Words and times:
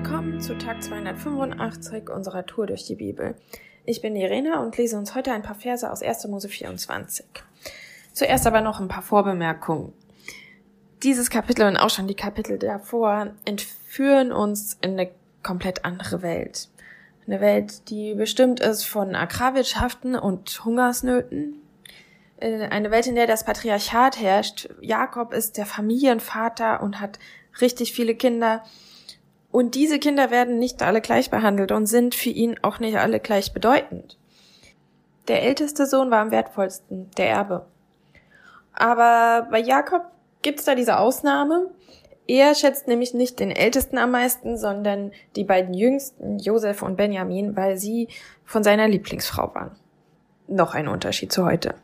Willkommen 0.00 0.40
zu 0.40 0.56
Tag 0.56 0.80
285 0.80 2.08
unserer 2.08 2.46
Tour 2.46 2.68
durch 2.68 2.84
die 2.86 2.94
Bibel. 2.94 3.34
Ich 3.84 4.00
bin 4.00 4.14
Irene 4.14 4.60
und 4.60 4.78
lese 4.78 4.96
uns 4.96 5.16
heute 5.16 5.32
ein 5.32 5.42
paar 5.42 5.56
Verse 5.56 5.90
aus 5.90 6.04
1. 6.04 6.28
Mose 6.28 6.48
24. 6.48 7.26
Zuerst 8.12 8.46
aber 8.46 8.60
noch 8.60 8.78
ein 8.78 8.86
paar 8.86 9.02
Vorbemerkungen. 9.02 9.92
Dieses 11.02 11.30
Kapitel 11.30 11.66
und 11.66 11.76
auch 11.76 11.90
schon 11.90 12.06
die 12.06 12.14
Kapitel 12.14 12.60
davor 12.60 13.32
entführen 13.44 14.30
uns 14.30 14.78
in 14.82 14.92
eine 14.92 15.10
komplett 15.42 15.84
andere 15.84 16.22
Welt. 16.22 16.68
Eine 17.26 17.40
Welt, 17.40 17.90
die 17.90 18.14
bestimmt 18.14 18.60
ist 18.60 18.84
von 18.84 19.16
Agrarwirtschaften 19.16 20.14
und 20.14 20.64
Hungersnöten. 20.64 21.60
Äh, 22.36 22.68
eine 22.68 22.92
Welt, 22.92 23.08
in 23.08 23.16
der 23.16 23.26
das 23.26 23.44
Patriarchat 23.44 24.20
herrscht. 24.20 24.68
Jakob 24.80 25.32
ist 25.32 25.56
der 25.56 25.66
Familienvater 25.66 26.84
und 26.84 27.00
hat 27.00 27.18
richtig 27.60 27.92
viele 27.92 28.14
Kinder. 28.14 28.62
Und 29.58 29.74
diese 29.74 29.98
Kinder 29.98 30.30
werden 30.30 30.60
nicht 30.60 30.84
alle 30.84 31.00
gleich 31.00 31.30
behandelt 31.30 31.72
und 31.72 31.86
sind 31.86 32.14
für 32.14 32.28
ihn 32.28 32.60
auch 32.62 32.78
nicht 32.78 32.96
alle 32.96 33.18
gleich 33.18 33.52
bedeutend. 33.52 34.16
Der 35.26 35.42
älteste 35.42 35.84
Sohn 35.84 36.12
war 36.12 36.20
am 36.20 36.30
wertvollsten, 36.30 37.10
der 37.16 37.30
Erbe. 37.30 37.66
Aber 38.72 39.48
bei 39.50 39.58
Jakob 39.58 40.02
gibt's 40.42 40.64
da 40.64 40.76
diese 40.76 40.96
Ausnahme. 41.00 41.72
Er 42.28 42.54
schätzt 42.54 42.86
nämlich 42.86 43.14
nicht 43.14 43.40
den 43.40 43.50
Ältesten 43.50 43.98
am 43.98 44.12
meisten, 44.12 44.56
sondern 44.56 45.10
die 45.34 45.42
beiden 45.42 45.74
Jüngsten, 45.74 46.38
Josef 46.38 46.82
und 46.82 46.94
Benjamin, 46.96 47.56
weil 47.56 47.78
sie 47.78 48.06
von 48.44 48.62
seiner 48.62 48.86
Lieblingsfrau 48.86 49.52
waren. 49.56 49.72
Noch 50.46 50.76
ein 50.76 50.86
Unterschied 50.86 51.32
zu 51.32 51.44
heute. 51.44 51.74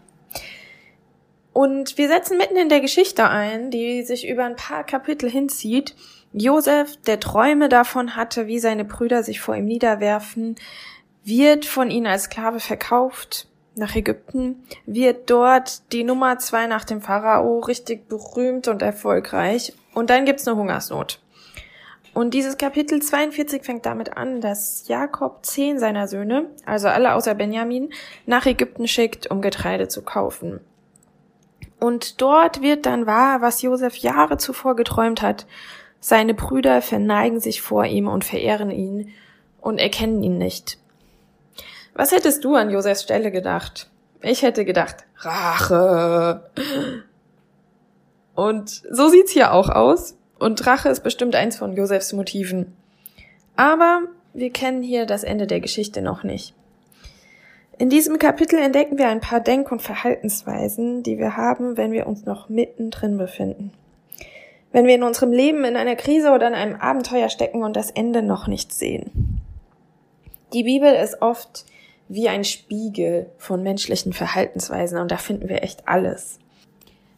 Und 1.55 1.99
wir 1.99 2.09
setzen 2.09 2.37
mitten 2.37 2.57
in 2.57 2.69
der 2.69 2.81
Geschichte 2.81 3.31
ein, 3.31 3.71
die 3.71 4.03
sich 4.03 4.29
über 4.29 4.45
ein 4.45 4.57
paar 4.57 4.83
Kapitel 4.83 5.31
hinzieht. 5.31 5.95
Josef, 6.33 6.97
der 7.07 7.21
Träume 7.21 7.69
davon 7.69 8.17
hatte, 8.17 8.49
wie 8.49 8.59
seine 8.59 8.85
Brüder 8.85 9.23
sich 9.23 9.41
vor 9.41 9.55
ihm 9.55 9.67
niederwerfen, 9.67 10.57
wird 11.23 11.65
von 11.65 11.93
ihnen 11.93 12.09
als 12.09 12.25
Sklave 12.25 12.59
verkauft 12.59 13.47
nach 13.77 13.95
Ägypten, 13.95 14.65
wird 14.85 15.31
dort 15.31 15.93
die 15.93 16.03
Nummer 16.03 16.41
zwei 16.41 16.67
nach 16.67 16.85
dem 16.85 17.01
Pharao 17.01 17.61
richtig 17.61 18.09
berühmt 18.09 18.67
und 18.67 18.83
erfolgreich. 18.83 19.75
Und 19.95 20.11
dann 20.11 20.25
gibt's 20.25 20.49
eine 20.49 20.57
Hungersnot. 20.57 21.21
Und 22.15 22.35
dieses 22.35 22.59
Kapitel 22.59 23.01
42 23.01 23.63
fängt 23.63 23.87
damit 23.87 24.17
an, 24.17 24.41
dass 24.41 24.89
Jakob 24.89 25.47
zehn 25.47 25.79
seiner 25.79 26.09
Söhne, 26.09 26.51
also 26.67 26.89
alle 26.89 27.15
außer 27.15 27.37
Benjamin, 27.37 27.93
nach 28.27 28.45
Ägypten 28.45 28.89
schickt, 28.89 29.31
um 29.31 29.41
Getreide 29.41 29.87
zu 29.87 30.03
kaufen. 30.03 30.59
Und 31.85 32.23
dort 32.23 32.63
wird 32.63 32.87
dann 32.87 33.05
wahr, 33.05 33.43
was 33.43 33.61
Josef 33.61 33.97
Jahre 33.97 34.39
zuvor 34.39 34.75
geträumt 34.75 35.21
hat. 35.21 35.45
Seine 36.01 36.33
Brüder 36.33 36.81
verneigen 36.81 37.41
sich 37.41 37.61
vor 37.61 37.85
ihm 37.85 38.09
und 38.09 38.25
verehren 38.25 38.71
ihn 38.71 39.13
und 39.61 39.79
erkennen 39.79 40.23
ihn 40.23 40.39
nicht. 40.39 40.79
Was 41.93 42.11
hättest 42.11 42.43
du 42.43 42.55
an 42.55 42.71
Josefs 42.71 43.03
Stelle 43.03 43.31
gedacht? 43.31 43.91
Ich 44.23 44.41
hätte 44.41 44.65
gedacht, 44.65 45.05
Rache. 45.19 46.51
Und 48.35 48.83
so 48.91 49.09
sieht's 49.11 49.33
hier 49.33 49.53
auch 49.53 49.69
aus. 49.69 50.17
Und 50.39 50.67
Rache 50.67 50.89
ist 50.89 51.03
bestimmt 51.03 51.35
eins 51.35 51.59
von 51.59 51.77
Josefs 51.77 52.15
Motiven. 52.15 52.75
Aber 53.57 54.05
wir 54.33 54.51
kennen 54.51 54.83
hier 54.83 55.05
das 55.05 55.23
Ende 55.23 55.47
der 55.47 55.61
Geschichte 55.61 56.01
noch 56.01 56.23
nicht. 56.23 56.55
In 57.77 57.91
diesem 57.91 58.19
Kapitel 58.19 58.59
entdecken 58.59 58.99
wir 58.99 59.09
ein 59.09 59.21
paar 59.21 59.41
Denk- 59.41 59.73
und 59.73 59.83
Verhaltensweisen, 59.83 61.03
die 61.03 61.19
wir 61.19 61.37
haben, 61.37 61.77
wenn 61.77 61.91
wir 61.91 62.07
uns 62.07 62.25
noch 62.25 62.49
mittendrin 62.49 63.19
befinden. 63.19 63.73
Wenn 64.71 64.87
wir 64.87 64.95
in 64.95 65.03
unserem 65.03 65.33
Leben 65.33 65.65
in 65.65 65.77
einer 65.77 65.97
Krise 65.97 66.31
oder 66.31 66.47
in 66.47 66.55
einem 66.55 66.77
Abenteuer 66.77 67.29
stecken 67.29 67.65
und 67.65 67.75
das 67.77 67.91
Ende 67.91 68.23
noch 68.23 68.47
nicht 68.47 68.73
sehen. 68.73 69.41
Die 70.53 70.65
Bibel 70.65 70.93
ist 70.95 71.21
oft 71.21 71.65
wie 72.09 72.29
ein 72.29 72.45
Spiegel 72.45 73.31
von 73.39 73.63
menschlichen 73.63 74.13
Verhaltensweisen 74.13 74.99
und 74.99 75.11
da 75.11 75.17
finden 75.17 75.49
wir 75.49 75.63
echt 75.63 75.89
alles. 75.89 76.39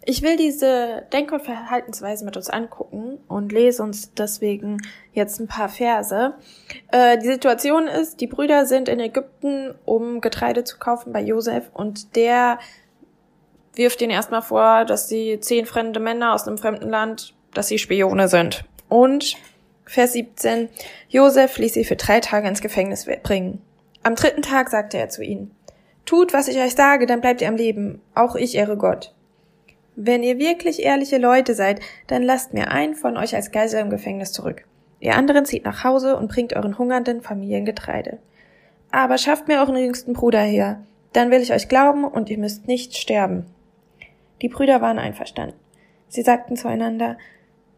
Ich 0.09 0.23
will 0.23 0.37
diese 0.37 1.03
Denk- 1.13 1.33
und 1.33 1.43
Verhaltensweisen 1.43 2.27
mit 2.27 2.37
uns 2.37 2.49
angucken 2.49 3.19
und 3.27 3.51
lese 3.51 3.83
uns 3.83 4.15
deswegen 4.15 4.79
jetzt 5.13 5.41
ein 5.41 5.49
paar 5.49 5.69
Verse. 5.69 6.35
Äh, 6.93 7.19
die 7.19 7.27
Situation 7.27 7.89
ist, 7.89 8.21
die 8.21 8.29
Brüder 8.29 8.67
sind 8.67 8.89
in 8.89 9.01
Ägypten, 9.01 9.75
um 9.85 10.21
Getreide 10.21 10.63
zu 10.63 10.79
kaufen 10.79 11.13
bei 11.13 11.21
Josef 11.21 11.71
und 11.73 12.15
der 12.15 12.61
wirft 13.75 14.01
ihnen 14.01 14.13
erstmal 14.13 14.43
vor, 14.43 14.85
dass 14.85 15.09
sie 15.09 15.41
zehn 15.41 15.67
fremde 15.67 15.99
Männer 15.99 16.35
aus 16.35 16.47
einem 16.47 16.57
fremden 16.57 16.89
Land, 16.89 17.35
dass 17.53 17.67
sie 17.67 17.81
Spione 17.81 18.29
sind. 18.29 18.65
Und 18.89 19.37
Vers 19.87 20.13
17, 20.13 20.69
Josef 21.09 21.59
ließ 21.59 21.75
sie 21.75 21.85
für 21.85 21.97
drei 21.97 22.21
Tage 22.21 22.47
ins 22.47 22.61
Gefängnis 22.61 23.09
bringen. 23.25 23.61
Am 24.05 24.15
dritten 24.15 24.43
Tag 24.43 24.71
sagte 24.71 24.99
er 24.99 25.09
zu 25.09 25.25
ihnen, 25.25 25.51
Tut, 26.05 26.33
was 26.33 26.47
ich 26.47 26.59
euch 26.59 26.77
sage, 26.77 27.07
dann 27.07 27.21
bleibt 27.21 27.41
ihr 27.41 27.49
am 27.49 27.57
Leben, 27.57 28.01
auch 28.15 28.37
ich 28.37 28.55
ehre 28.55 28.77
Gott. 28.77 29.13
Wenn 29.99 30.23
ihr 30.23 30.39
wirklich 30.39 30.83
ehrliche 30.83 31.17
Leute 31.17 31.55
seid, 31.55 31.81
dann 32.07 32.23
lasst 32.23 32.53
mir 32.53 32.71
einen 32.71 32.95
von 32.95 33.17
euch 33.17 33.35
als 33.35 33.51
Geisel 33.51 33.81
im 33.81 33.89
Gefängnis 33.89 34.31
zurück. 34.31 34.67
Ihr 35.01 35.17
anderen 35.17 35.47
zieht 35.47 35.65
nach 35.65 35.85
Hause 35.85 36.19
und 36.19 36.31
bringt 36.31 36.55
euren 36.55 36.77
hungernden 36.77 37.23
Familien 37.23 37.65
Getreide. 37.65 38.19
Aber 38.91 39.17
schafft 39.17 39.49
mir 39.49 39.59
euren 39.59 39.77
jüngsten 39.77 40.13
Bruder 40.13 40.41
her, 40.41 40.83
dann 41.15 41.31
will 41.31 41.41
ich 41.41 41.55
euch 41.55 41.69
glauben 41.69 42.05
und 42.05 42.29
ihr 42.29 42.37
müsst 42.37 42.69
nicht 42.69 42.95
sterben. 42.95 43.47
Die 44.43 44.51
Brüder 44.51 44.83
waren 44.83 44.99
einverstanden. 44.99 45.57
Sie 46.09 46.21
sagten 46.21 46.57
zueinander, 46.57 47.17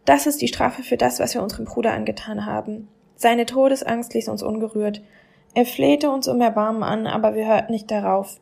das 0.04 0.26
ist 0.26 0.42
die 0.42 0.48
Strafe 0.48 0.82
für 0.82 0.96
das, 0.96 1.20
was 1.20 1.34
wir 1.34 1.42
unserem 1.42 1.66
Bruder 1.66 1.92
angetan 1.92 2.46
haben. 2.46 2.88
Seine 3.14 3.46
Todesangst 3.46 4.12
ließ 4.14 4.28
uns 4.28 4.42
ungerührt. 4.42 5.02
Er 5.54 5.66
flehte 5.66 6.10
uns 6.10 6.26
um 6.26 6.40
Erbarmen 6.40 6.82
an, 6.82 7.06
aber 7.06 7.36
wir 7.36 7.46
hörten 7.46 7.72
nicht 7.72 7.90
darauf. 7.92 8.40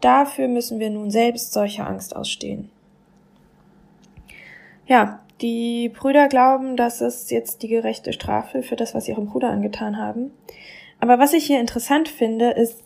Dafür 0.00 0.48
müssen 0.48 0.80
wir 0.80 0.90
nun 0.90 1.12
selbst 1.12 1.52
solche 1.52 1.84
Angst 1.86 2.16
ausstehen. 2.16 2.70
Ja, 4.86 5.20
die 5.40 5.90
Brüder 5.90 6.28
glauben, 6.28 6.76
das 6.76 7.00
ist 7.00 7.30
jetzt 7.30 7.62
die 7.62 7.68
gerechte 7.68 8.12
Strafe 8.12 8.62
für 8.62 8.76
das, 8.76 8.94
was 8.94 9.04
sie 9.04 9.12
ihrem 9.12 9.26
Bruder 9.26 9.50
angetan 9.50 9.98
haben. 9.98 10.30
Aber 11.00 11.18
was 11.18 11.32
ich 11.32 11.44
hier 11.44 11.60
interessant 11.60 12.08
finde, 12.08 12.50
ist, 12.50 12.82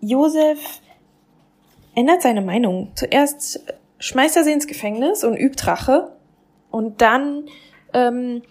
Josef 0.00 0.80
ändert 1.94 2.22
seine 2.22 2.40
Meinung. 2.40 2.92
Zuerst 2.94 3.62
schmeißt 3.98 4.36
er 4.36 4.44
sie 4.44 4.52
ins 4.52 4.66
Gefängnis 4.66 5.22
und 5.22 5.36
übt 5.36 5.66
Rache. 5.66 6.12
Und 6.70 7.00
dann 7.00 7.44
ähm, 7.92 8.42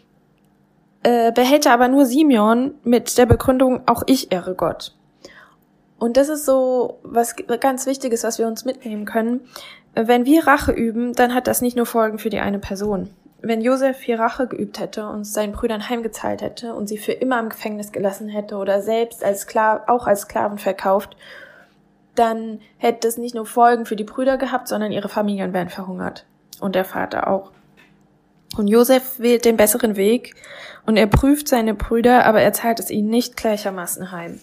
äh, 1.03 1.31
behält 1.31 1.66
er 1.66 1.73
aber 1.73 1.88
nur 1.88 2.06
Simeon 2.06 2.75
mit 2.84 3.17
der 3.17 3.25
Begründung, 3.25 3.81
auch 3.88 4.03
ich 4.06 4.31
ehre 4.31 4.56
Gott. 4.56 4.96
Und 5.97 6.16
das 6.16 6.29
ist 6.29 6.46
so 6.46 7.00
was 7.03 7.35
ganz 7.59 7.85
Wichtiges, 7.85 8.23
was 8.23 8.40
wir 8.40 8.47
uns 8.47 8.63
mitnehmen 8.63 9.06
können. 9.06 9.41
Wenn 10.01 10.25
wir 10.25 10.47
Rache 10.47 10.71
üben, 10.71 11.13
dann 11.13 11.33
hat 11.33 11.47
das 11.47 11.61
nicht 11.61 11.75
nur 11.75 11.85
Folgen 11.85 12.19
für 12.19 12.29
die 12.29 12.39
eine 12.39 12.59
Person. 12.59 13.09
Wenn 13.41 13.59
Josef 13.59 13.99
hier 13.99 14.17
Rache 14.17 14.47
geübt 14.47 14.79
hätte 14.79 15.07
und 15.09 15.25
seinen 15.25 15.51
Brüdern 15.51 15.89
heimgezahlt 15.89 16.41
hätte 16.41 16.73
und 16.73 16.87
sie 16.87 16.97
für 16.97 17.11
immer 17.11 17.37
im 17.39 17.49
Gefängnis 17.49 17.91
gelassen 17.91 18.29
hätte 18.29 18.55
oder 18.55 18.81
selbst 18.81 19.25
als 19.25 19.41
Skla 19.41 19.83
auch 19.87 20.07
als 20.07 20.21
Sklaven 20.21 20.57
verkauft, 20.57 21.17
dann 22.15 22.61
hätte 22.77 23.09
es 23.09 23.17
nicht 23.17 23.35
nur 23.35 23.45
Folgen 23.45 23.85
für 23.85 23.97
die 23.97 24.05
Brüder 24.05 24.37
gehabt, 24.37 24.69
sondern 24.69 24.93
ihre 24.93 25.09
Familien 25.09 25.51
wären 25.51 25.69
verhungert. 25.69 26.25
Und 26.61 26.75
der 26.75 26.85
Vater 26.85 27.27
auch. 27.27 27.51
Und 28.57 28.69
Josef 28.69 29.19
wählt 29.19 29.43
den 29.43 29.57
besseren 29.57 29.97
Weg 29.97 30.35
und 30.85 30.95
er 30.95 31.07
prüft 31.07 31.49
seine 31.49 31.73
Brüder, 31.73 32.25
aber 32.25 32.41
er 32.41 32.53
zahlt 32.53 32.79
es 32.79 32.89
ihnen 32.89 33.09
nicht 33.09 33.35
gleichermaßen 33.35 34.13
heim. 34.13 34.39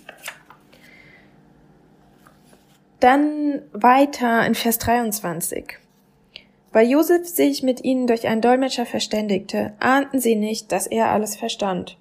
Dann 3.00 3.62
weiter 3.72 4.46
in 4.46 4.54
Vers 4.54 4.78
23. 4.78 5.78
Weil 6.72 6.88
Josef 6.88 7.26
sich 7.26 7.62
mit 7.62 7.84
ihnen 7.84 8.06
durch 8.06 8.26
einen 8.26 8.40
Dolmetscher 8.40 8.86
verständigte, 8.86 9.72
ahnten 9.80 10.20
sie 10.20 10.36
nicht, 10.36 10.72
dass 10.72 10.86
er 10.86 11.10
alles 11.10 11.36
verstand. 11.36 11.96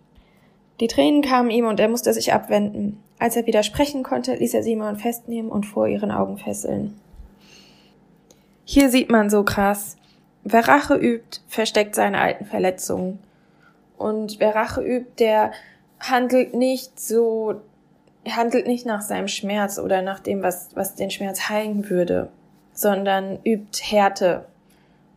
Die 0.79 0.87
Tränen 0.87 1.21
kamen 1.21 1.49
ihm 1.49 1.65
und 1.65 1.79
er 1.79 1.87
musste 1.87 2.13
sich 2.13 2.33
abwenden. 2.33 3.01
Als 3.19 3.35
er 3.35 3.45
widersprechen 3.45 4.03
konnte, 4.03 4.35
ließ 4.35 4.53
er 4.53 4.63
Simon 4.63 4.97
festnehmen 4.97 5.49
und 5.49 5.65
vor 5.65 5.87
ihren 5.87 6.11
Augen 6.11 6.37
fesseln. 6.37 6.99
Hier 8.65 8.89
sieht 8.89 9.09
man 9.09 9.29
so 9.29 9.43
krass. 9.43 9.95
Wer 10.43 10.67
Rache 10.67 10.95
übt, 10.95 11.39
versteckt 11.47 11.95
seine 11.95 12.19
alten 12.19 12.45
Verletzungen. 12.45 13.19
Und 13.97 14.39
wer 14.39 14.55
Rache 14.55 14.81
übt, 14.81 15.11
der 15.19 15.51
handelt 15.99 16.53
nicht 16.53 16.99
so 16.99 17.61
er 18.25 18.35
handelt 18.35 18.65
nicht 18.65 18.85
nach 18.87 19.01
seinem 19.01 19.27
Schmerz 19.27 19.77
oder 19.77 20.01
nach 20.01 20.19
dem, 20.19 20.41
was, 20.41 20.69
was 20.73 20.95
den 20.95 21.11
Schmerz 21.11 21.47
heilen 21.47 21.89
würde, 21.89 22.29
sondern 22.73 23.37
übt 23.45 23.81
Härte, 23.83 24.45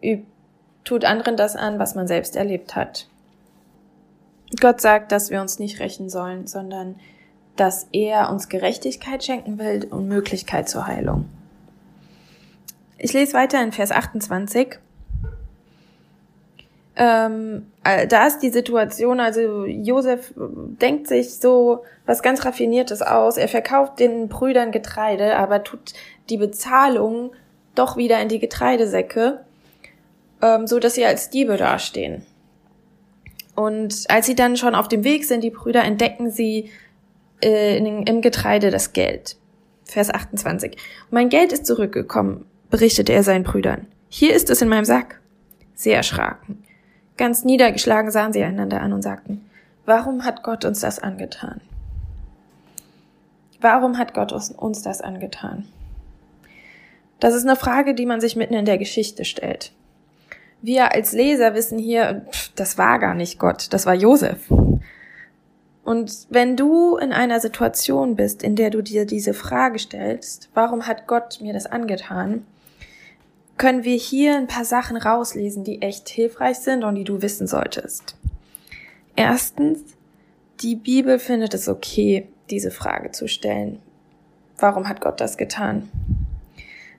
übt, 0.02 0.26
tut 0.84 1.04
anderen 1.04 1.36
das 1.36 1.56
an, 1.56 1.78
was 1.78 1.94
man 1.94 2.06
selbst 2.06 2.36
erlebt 2.36 2.76
hat. 2.76 3.08
Gott 4.60 4.80
sagt, 4.80 5.10
dass 5.10 5.30
wir 5.30 5.40
uns 5.40 5.58
nicht 5.58 5.80
rächen 5.80 6.10
sollen, 6.10 6.46
sondern 6.46 6.96
dass 7.56 7.88
er 7.92 8.30
uns 8.30 8.50
Gerechtigkeit 8.50 9.24
schenken 9.24 9.58
will 9.58 9.86
und 9.90 10.06
Möglichkeit 10.06 10.68
zur 10.68 10.86
Heilung. 10.86 11.28
Ich 12.98 13.14
lese 13.14 13.32
weiter 13.32 13.62
in 13.62 13.72
Vers 13.72 13.90
28. 13.90 14.78
ähm, 16.98 17.66
äh, 17.84 18.08
da 18.08 18.26
ist 18.26 18.40
die 18.40 18.50
Situation, 18.50 19.20
also 19.20 19.64
Josef 19.66 20.34
denkt 20.36 21.06
sich 21.06 21.36
so 21.36 21.84
was 22.06 22.22
ganz 22.22 22.44
Raffiniertes 22.44 23.02
aus. 23.02 23.36
Er 23.36 23.46
verkauft 23.46 24.00
den 24.00 24.28
Brüdern 24.28 24.72
Getreide, 24.72 25.36
aber 25.36 25.62
tut 25.62 25.94
die 26.28 26.38
Bezahlung 26.38 27.30
doch 27.76 27.96
wieder 27.96 28.20
in 28.20 28.28
die 28.28 28.40
Getreidesäcke, 28.40 29.44
ähm, 30.42 30.66
so 30.66 30.80
dass 30.80 30.96
sie 30.96 31.04
als 31.04 31.30
Diebe 31.30 31.56
dastehen. 31.56 32.26
Und 33.54 34.04
als 34.08 34.26
sie 34.26 34.34
dann 34.34 34.56
schon 34.56 34.74
auf 34.74 34.88
dem 34.88 35.04
Weg 35.04 35.24
sind, 35.24 35.44
die 35.44 35.50
Brüder 35.50 35.84
entdecken 35.84 36.32
sie 36.32 36.70
äh, 37.40 37.76
in, 37.76 38.02
im 38.02 38.22
Getreide 38.22 38.70
das 38.70 38.92
Geld. 38.92 39.36
Vers 39.84 40.10
28. 40.10 40.76
Mein 41.10 41.28
Geld 41.28 41.52
ist 41.52 41.64
zurückgekommen, 41.64 42.44
berichtete 42.70 43.12
er 43.12 43.22
seinen 43.22 43.44
Brüdern. 43.44 43.86
Hier 44.08 44.34
ist 44.34 44.50
es 44.50 44.62
in 44.62 44.68
meinem 44.68 44.84
Sack. 44.84 45.20
Sie 45.74 45.92
erschraken. 45.92 46.64
Ganz 47.18 47.44
niedergeschlagen 47.44 48.10
sahen 48.10 48.32
sie 48.32 48.42
einander 48.42 48.80
an 48.80 48.94
und 48.94 49.02
sagten, 49.02 49.44
warum 49.84 50.24
hat 50.24 50.42
Gott 50.42 50.64
uns 50.64 50.80
das 50.80 51.00
angetan? 51.00 51.60
Warum 53.60 53.98
hat 53.98 54.14
Gott 54.14 54.32
uns 54.32 54.82
das 54.82 55.00
angetan? 55.00 55.66
Das 57.18 57.34
ist 57.34 57.44
eine 57.44 57.56
Frage, 57.56 57.94
die 57.94 58.06
man 58.06 58.20
sich 58.20 58.36
mitten 58.36 58.54
in 58.54 58.64
der 58.64 58.78
Geschichte 58.78 59.24
stellt. 59.24 59.72
Wir 60.62 60.94
als 60.94 61.12
Leser 61.12 61.54
wissen 61.54 61.78
hier, 61.78 62.24
das 62.54 62.78
war 62.78 63.00
gar 63.00 63.14
nicht 63.14 63.38
Gott, 63.40 63.72
das 63.72 63.84
war 63.84 63.94
Josef. 63.94 64.50
Und 65.82 66.26
wenn 66.30 66.56
du 66.56 66.96
in 66.98 67.12
einer 67.12 67.40
Situation 67.40 68.14
bist, 68.14 68.44
in 68.44 68.54
der 68.54 68.70
du 68.70 68.82
dir 68.82 69.06
diese 69.06 69.34
Frage 69.34 69.80
stellst, 69.80 70.50
warum 70.54 70.86
hat 70.86 71.08
Gott 71.08 71.40
mir 71.40 71.52
das 71.52 71.66
angetan, 71.66 72.46
können 73.58 73.84
wir 73.84 73.96
hier 73.96 74.36
ein 74.36 74.46
paar 74.46 74.64
Sachen 74.64 74.96
rauslesen, 74.96 75.64
die 75.64 75.82
echt 75.82 76.08
hilfreich 76.08 76.58
sind 76.58 76.84
und 76.84 76.94
die 76.94 77.04
du 77.04 77.20
wissen 77.20 77.46
solltest. 77.46 78.16
Erstens, 79.16 79.80
die 80.60 80.76
Bibel 80.76 81.18
findet 81.18 81.54
es 81.54 81.68
okay, 81.68 82.28
diese 82.50 82.70
Frage 82.70 83.10
zu 83.10 83.28
stellen. 83.28 83.80
Warum 84.58 84.88
hat 84.88 85.00
Gott 85.00 85.20
das 85.20 85.36
getan? 85.36 85.88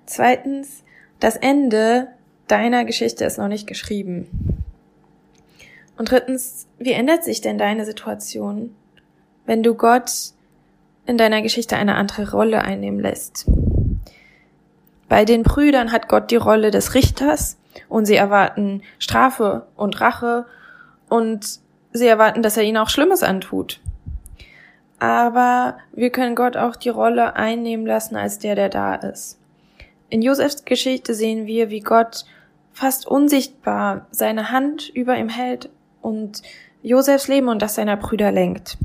Zweitens, 0.05 0.83
das 1.19 1.35
Ende 1.35 2.09
deiner 2.47 2.85
Geschichte 2.85 3.25
ist 3.25 3.37
noch 3.37 3.47
nicht 3.47 3.67
geschrieben. 3.67 4.63
Und 5.97 6.11
drittens, 6.11 6.67
wie 6.77 6.91
ändert 6.91 7.23
sich 7.23 7.41
denn 7.41 7.57
deine 7.57 7.85
Situation, 7.85 8.75
wenn 9.45 9.63
du 9.63 9.75
Gott 9.75 10.11
in 11.05 11.17
deiner 11.17 11.41
Geschichte 11.41 11.75
eine 11.75 11.95
andere 11.95 12.31
Rolle 12.31 12.61
einnehmen 12.61 12.99
lässt? 12.99 13.45
Bei 15.09 15.25
den 15.25 15.41
Brüdern 15.43 15.91
hat 15.91 16.07
Gott 16.07 16.29
die 16.31 16.35
Rolle 16.35 16.69
des 16.69 16.93
Richters 16.93 17.57
und 17.89 18.05
sie 18.05 18.15
erwarten 18.15 18.83
Strafe 18.99 19.65
und 19.75 19.99
Rache 19.99 20.45
und 21.09 21.59
sie 21.91 22.07
erwarten, 22.07 22.43
dass 22.43 22.57
er 22.57 22.63
ihnen 22.63 22.77
auch 22.77 22.89
Schlimmes 22.89 23.23
antut. 23.23 23.81
Aber 24.99 25.77
wir 25.93 26.11
können 26.11 26.35
Gott 26.35 26.57
auch 26.57 26.75
die 26.75 26.89
Rolle 26.89 27.35
einnehmen 27.35 27.87
lassen 27.87 28.15
als 28.15 28.37
der, 28.37 28.53
der 28.53 28.69
da 28.69 28.95
ist. 28.95 29.39
In 30.09 30.21
Josefs 30.21 30.65
Geschichte 30.65 31.13
sehen 31.13 31.47
wir, 31.47 31.69
wie 31.69 31.81
Gott 31.81 32.25
fast 32.71 33.07
unsichtbar 33.07 34.07
seine 34.11 34.51
Hand 34.51 34.89
über 34.89 35.17
ihm 35.17 35.29
hält 35.29 35.69
und 36.01 36.43
Josefs 36.83 37.27
Leben 37.27 37.47
und 37.47 37.61
das 37.61 37.75
seiner 37.75 37.97
Brüder 37.97 38.31
lenkt. 38.31 38.77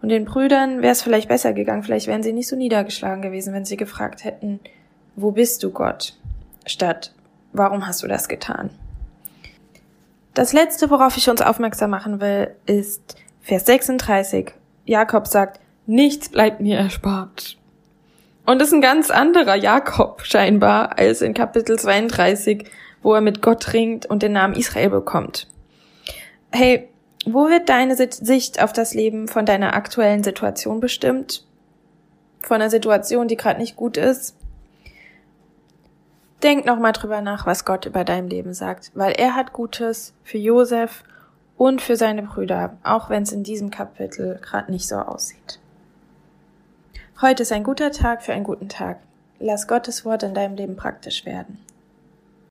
Und 0.00 0.08
den 0.08 0.24
Brüdern 0.24 0.82
wäre 0.82 0.92
es 0.92 1.02
vielleicht 1.02 1.28
besser 1.28 1.52
gegangen, 1.52 1.82
vielleicht 1.82 2.06
wären 2.06 2.22
sie 2.22 2.32
nicht 2.32 2.48
so 2.48 2.56
niedergeschlagen 2.56 3.22
gewesen, 3.22 3.54
wenn 3.54 3.64
sie 3.64 3.76
gefragt 3.76 4.24
hätten, 4.24 4.60
wo 5.16 5.30
bist 5.30 5.62
du 5.62 5.70
Gott? 5.70 6.14
Statt, 6.66 7.12
warum 7.52 7.86
hast 7.86 8.02
du 8.02 8.08
das 8.08 8.28
getan? 8.28 8.70
Das 10.34 10.52
letzte, 10.52 10.90
worauf 10.90 11.16
ich 11.16 11.30
uns 11.30 11.40
aufmerksam 11.40 11.90
machen 11.90 12.20
will, 12.20 12.54
ist 12.66 13.16
Vers 13.40 13.66
36. 13.66 14.52
Jakob 14.84 15.28
sagt, 15.28 15.60
nichts 15.86 16.28
bleibt 16.28 16.60
mir 16.60 16.76
erspart. 16.78 17.56
Und 18.46 18.60
ist 18.60 18.72
ein 18.74 18.80
ganz 18.80 19.10
anderer 19.10 19.54
Jakob 19.54 20.22
scheinbar 20.24 20.98
als 20.98 21.22
in 21.22 21.34
Kapitel 21.34 21.78
32, 21.78 22.68
wo 23.02 23.14
er 23.14 23.20
mit 23.20 23.42
Gott 23.42 23.72
ringt 23.72 24.06
und 24.06 24.22
den 24.22 24.32
Namen 24.32 24.54
Israel 24.54 24.90
bekommt. 24.90 25.46
Hey, 26.50 26.88
wo 27.26 27.48
wird 27.48 27.68
deine 27.68 27.96
Sicht 27.96 28.62
auf 28.62 28.72
das 28.72 28.92
Leben 28.92 29.28
von 29.28 29.46
deiner 29.46 29.74
aktuellen 29.74 30.24
Situation 30.24 30.80
bestimmt? 30.80 31.46
Von 32.42 32.56
einer 32.56 32.70
Situation, 32.70 33.28
die 33.28 33.36
gerade 33.36 33.60
nicht 33.60 33.76
gut 33.76 33.96
ist? 33.96 34.36
Denk 36.44 36.66
nochmal 36.66 36.92
drüber 36.92 37.22
nach, 37.22 37.46
was 37.46 37.64
Gott 37.64 37.86
über 37.86 38.04
dein 38.04 38.28
Leben 38.28 38.52
sagt, 38.52 38.90
weil 38.94 39.12
er 39.12 39.34
hat 39.34 39.54
Gutes 39.54 40.12
für 40.24 40.36
Josef 40.36 41.02
und 41.56 41.80
für 41.80 41.96
seine 41.96 42.22
Brüder, 42.22 42.76
auch 42.82 43.08
wenn 43.08 43.22
es 43.22 43.32
in 43.32 43.44
diesem 43.44 43.70
Kapitel 43.70 44.38
gerade 44.42 44.70
nicht 44.70 44.86
so 44.86 44.96
aussieht. 44.96 45.58
Heute 47.22 47.44
ist 47.44 47.52
ein 47.52 47.64
guter 47.64 47.92
Tag 47.92 48.22
für 48.22 48.34
einen 48.34 48.44
guten 48.44 48.68
Tag. 48.68 48.98
Lass 49.38 49.66
Gottes 49.66 50.04
Wort 50.04 50.22
in 50.22 50.34
deinem 50.34 50.54
Leben 50.54 50.76
praktisch 50.76 51.24
werden. 51.24 51.63